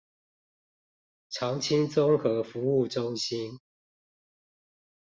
[1.29, 3.59] 長青綜合服務中心